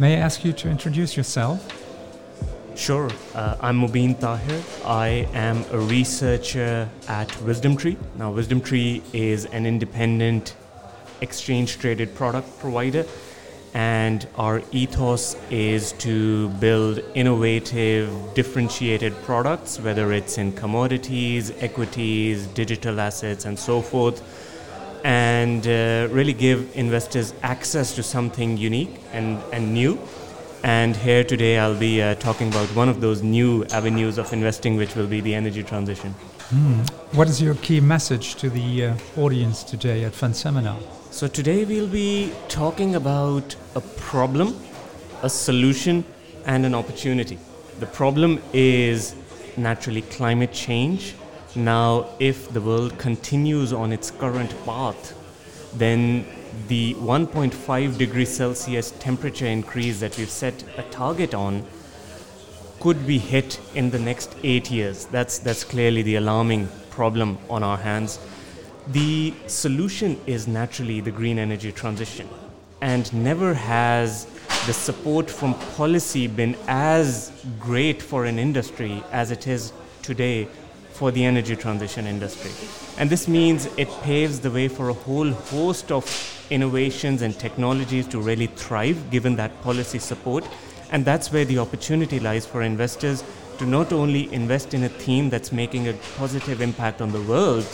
[0.00, 1.60] May I ask you to introduce yourself?
[2.74, 3.10] Sure.
[3.34, 4.62] Uh, I'm Mobeen Tahir.
[4.82, 7.98] I am a researcher at WisdomTree.
[8.16, 10.56] Now, WisdomTree is an independent
[11.20, 13.04] exchange traded product provider,
[13.74, 23.00] and our ethos is to build innovative, differentiated products, whether it's in commodities, equities, digital
[23.00, 24.22] assets, and so forth,
[25.04, 29.98] and uh, really give investors access to something unique and, and new
[30.62, 34.76] and here today, I'll be uh, talking about one of those new avenues of investing,
[34.76, 36.10] which will be the energy transition.
[36.50, 36.80] Hmm.
[37.16, 40.78] What is your key message to the uh, audience today at Fund Seminar?
[41.10, 44.54] So, today we'll be talking about a problem,
[45.22, 46.04] a solution,
[46.44, 47.38] and an opportunity.
[47.78, 49.14] The problem is
[49.56, 51.14] naturally climate change.
[51.56, 55.16] Now, if the world continues on its current path,
[55.76, 56.24] then
[56.68, 61.64] the 1.5 degrees Celsius temperature increase that we've set a target on
[62.78, 65.06] could be hit in the next eight years.
[65.06, 68.20] That's, that's clearly the alarming problem on our hands.
[68.88, 72.28] The solution is naturally the green energy transition.
[72.80, 74.26] And never has
[74.66, 79.72] the support from policy been as great for an industry as it is
[80.02, 80.48] today
[81.00, 82.50] for the energy transition industry.
[82.98, 86.04] And this means it paves the way for a whole host of
[86.50, 90.44] innovations and technologies to really thrive given that policy support.
[90.92, 93.24] And that's where the opportunity lies for investors
[93.56, 97.66] to not only invest in a theme that's making a positive impact on the world,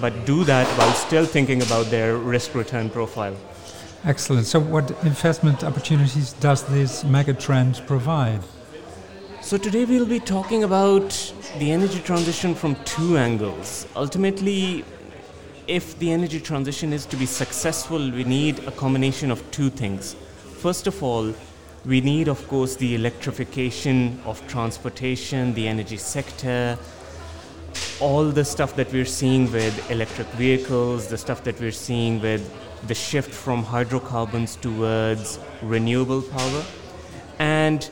[0.00, 3.36] but do that while still thinking about their risk return profile.
[4.04, 4.46] Excellent.
[4.46, 8.42] So, what investment opportunities does this megatrend provide?
[9.54, 13.86] So, today we'll be talking about the energy transition from two angles.
[13.94, 14.84] Ultimately,
[15.68, 20.16] if the energy transition is to be successful, we need a combination of two things.
[20.58, 21.32] First of all,
[21.84, 26.76] we need, of course, the electrification of transportation, the energy sector,
[28.00, 32.42] all the stuff that we're seeing with electric vehicles, the stuff that we're seeing with
[32.88, 36.64] the shift from hydrocarbons towards renewable power,
[37.38, 37.88] and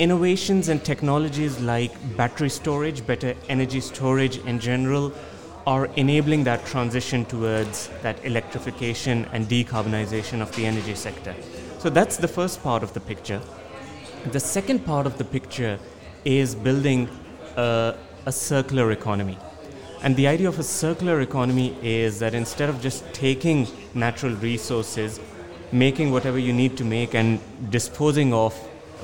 [0.00, 5.12] innovations and technologies like battery storage, better energy storage in general,
[5.66, 11.34] are enabling that transition towards that electrification and decarbonization of the energy sector.
[11.78, 13.42] So that's the first part of the picture.
[14.32, 15.78] The second part of the picture
[16.24, 17.08] is building
[17.56, 17.94] a,
[18.24, 19.38] a circular economy.
[20.02, 25.20] And the idea of a circular economy is that instead of just taking natural resources,
[25.72, 27.38] making whatever you need to make, and
[27.68, 28.54] disposing of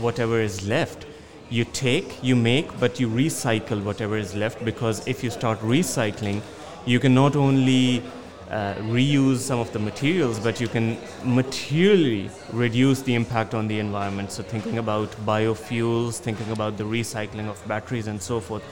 [0.00, 1.06] whatever is left,
[1.50, 6.40] you take, you make, but you recycle whatever is left because if you start recycling,
[6.86, 8.02] you can not only
[8.50, 13.78] uh, reuse some of the materials, but you can materially reduce the impact on the
[13.78, 14.30] environment.
[14.30, 18.62] So, thinking about biofuels, thinking about the recycling of batteries, and so forth.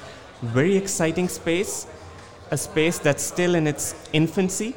[0.42, 1.87] Very exciting space,
[2.50, 4.75] a space that's still in its infancy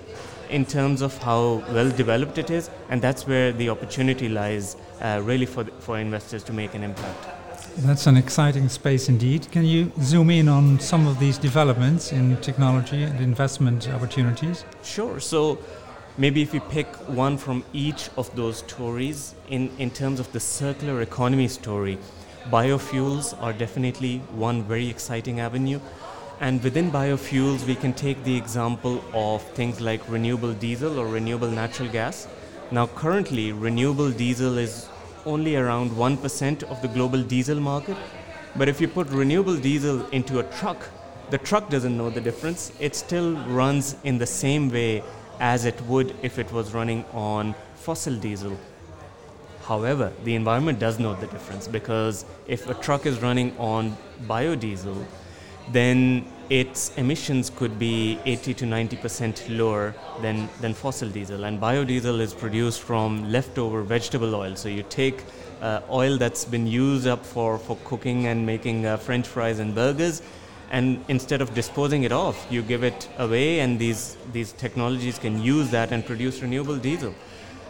[0.54, 5.20] in terms of how well developed it is, and that's where the opportunity lies uh,
[5.24, 7.28] really for, for investors to make an impact.
[7.78, 9.52] That's an exciting space indeed.
[9.52, 14.64] Can you zoom in on some of these developments in technology and investment opportunities?
[14.84, 15.20] Sure.
[15.20, 15.58] So,
[16.20, 20.40] maybe if we pick one from each of those stories in, in terms of the
[20.40, 21.98] circular economy story,
[22.52, 25.80] biofuels are definitely one very exciting avenue.
[26.40, 31.50] And within biofuels, we can take the example of things like renewable diesel or renewable
[31.50, 32.28] natural gas.
[32.72, 34.90] Now, currently, renewable diesel is
[35.26, 37.98] only around 1% of the global diesel market.
[38.56, 40.90] But if you put renewable diesel into a truck,
[41.30, 42.72] the truck doesn't know the difference.
[42.80, 45.04] It still runs in the same way
[45.40, 48.58] as it would if it was running on fossil diesel.
[49.64, 53.96] However, the environment does know the difference because if a truck is running on
[54.28, 55.06] biodiesel,
[55.72, 61.46] then its emissions could be 80 to 90 percent lower than, than fossil diesel.
[61.46, 64.56] And biodiesel is produced from leftover vegetable oil.
[64.56, 65.24] So you take
[65.62, 69.74] uh, oil that's been used up for, for cooking and making uh, french fries and
[69.74, 70.22] burgers,
[70.72, 75.42] and instead of disposing it off, you give it away, and these, these technologies can
[75.42, 77.14] use that and produce renewable diesel.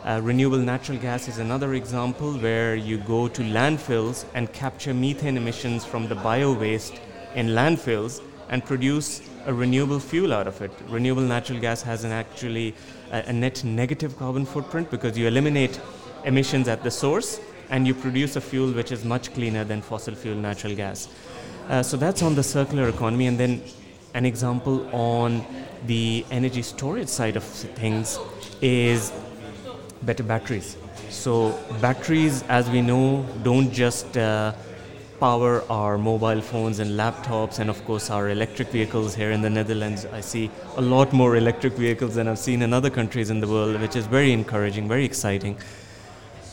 [0.06, 5.38] Uh, renewable natural gas is another example where you go to landfills and capture methane
[5.38, 7.00] emissions from the bio waste
[7.36, 10.72] in landfills and produce a renewable fuel out of it.
[10.88, 12.76] Renewable natural gas has an actually
[13.12, 15.80] a, a net negative carbon footprint because you eliminate
[16.26, 17.40] emissions at the source
[17.70, 21.08] and you produce a fuel which is much cleaner than fossil fuel natural gas.
[21.70, 23.64] Uh, so that's on the circular economy, and then
[24.14, 25.46] an example on
[25.88, 28.20] the energy storage side of things
[28.62, 29.12] is
[30.02, 30.78] better batteries.
[31.10, 34.54] So, batteries, as we know, don't just uh,
[35.20, 39.50] power our mobile phones and laptops, and of course, our electric vehicles here in the
[39.50, 40.06] Netherlands.
[40.06, 43.48] I see a lot more electric vehicles than I've seen in other countries in the
[43.48, 45.58] world, which is very encouraging, very exciting.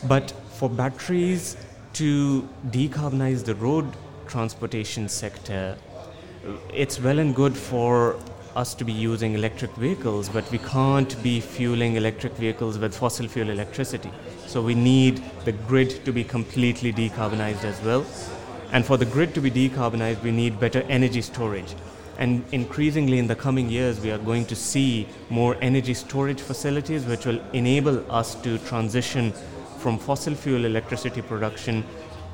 [0.06, 1.56] But for batteries
[1.94, 3.86] to decarbonize the road
[4.26, 5.76] transportation sector,
[6.72, 8.16] it's well and good for
[8.56, 13.28] us to be using electric vehicles, but we can't be fueling electric vehicles with fossil
[13.28, 14.10] fuel electricity.
[14.46, 18.04] So we need the grid to be completely decarbonized as well.
[18.72, 21.74] And for the grid to be decarbonized, we need better energy storage.
[22.18, 27.04] And increasingly in the coming years, we are going to see more energy storage facilities
[27.04, 29.32] which will enable us to transition
[29.78, 31.84] from fossil fuel electricity production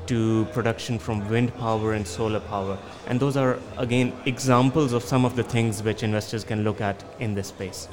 [0.07, 2.77] to production from wind power and solar power.
[3.07, 7.03] And those are, again, examples of some of the things which investors can look at
[7.19, 7.87] in this space.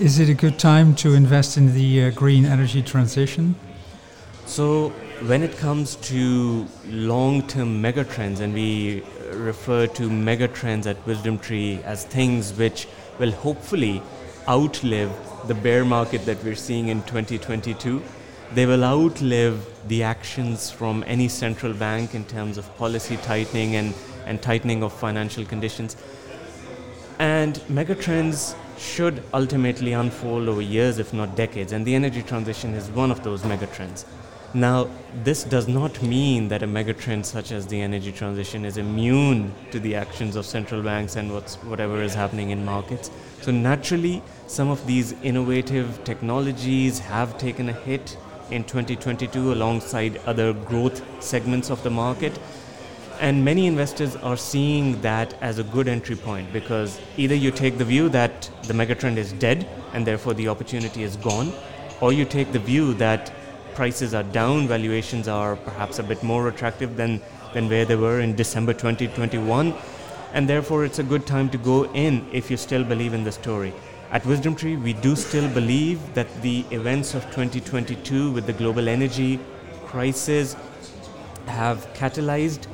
[0.00, 3.54] Is it a good time to invest in the uh, green energy transition?
[4.46, 4.92] So,
[5.26, 9.02] when it comes to long term megatrends, and we
[9.32, 12.88] refer to megatrends at Wisdom Tree as things which
[13.18, 14.02] will hopefully
[14.48, 15.12] outlive
[15.46, 18.02] the bear market that we're seeing in 2022
[18.54, 23.94] they will outlive the actions from any central bank in terms of policy tightening and,
[24.26, 25.96] and tightening of financial conditions.
[27.18, 32.90] And megatrends should ultimately unfold over years, if not decades, and the energy transition is
[32.90, 34.04] one of those megatrends.
[34.54, 34.90] Now,
[35.24, 39.80] this does not mean that a megatrend such as the energy transition is immune to
[39.80, 43.10] the actions of central banks and what's, whatever is happening in markets.
[43.40, 48.18] So, naturally, some of these innovative technologies have taken a hit
[48.50, 52.38] in 2022 alongside other growth segments of the market.
[53.20, 57.78] And many investors are seeing that as a good entry point because either you take
[57.78, 61.54] the view that the megatrend is dead and therefore the opportunity is gone,
[62.02, 63.32] or you take the view that
[63.74, 67.20] prices are down, valuations are perhaps a bit more attractive than,
[67.54, 69.74] than where they were in December 2021,
[70.32, 73.32] and therefore it's a good time to go in if you still believe in the
[73.32, 73.72] story.
[74.10, 78.88] At Wisdom Tree, we do still believe that the events of 2022 with the global
[78.88, 79.40] energy
[79.86, 80.54] crisis
[81.46, 82.66] have catalyzed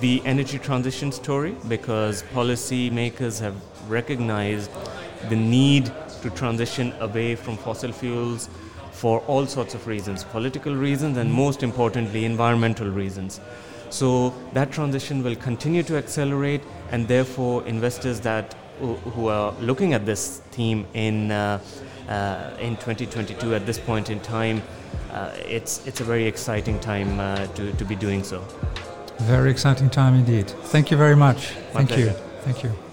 [0.00, 3.54] the energy transition story because policymakers have
[3.88, 4.70] recognized
[5.28, 5.92] the need
[6.22, 8.48] to transition away from fossil fuels
[9.02, 13.40] for all sorts of reasons political reasons and most importantly environmental reasons
[13.90, 16.62] so that transition will continue to accelerate
[16.92, 21.58] and therefore investors that who, are looking at this theme in uh,
[22.08, 24.62] uh, in 2022 at this point in time,
[25.12, 28.40] uh, it's it's a very exciting time uh, to to be doing so.
[29.20, 30.48] Very exciting time indeed.
[30.72, 31.54] Thank you very much.
[31.72, 32.04] My Thank pleasure.
[32.04, 32.12] you.
[32.42, 32.85] Thank you.